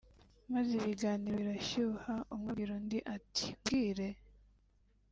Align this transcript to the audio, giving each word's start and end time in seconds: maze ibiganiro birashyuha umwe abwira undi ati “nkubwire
maze 0.51 0.69
ibiganiro 0.79 1.35
birashyuha 1.47 2.13
umwe 2.33 2.47
abwira 2.51 2.71
undi 2.79 2.99
ati 3.15 3.45
“nkubwire 3.61 4.07